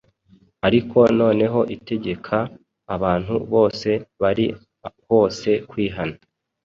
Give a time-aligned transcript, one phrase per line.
[0.67, 2.37] ariko noneho itegeka
[2.95, 3.89] abantu bose
[4.21, 4.45] bari
[5.09, 6.15] hose kwihana.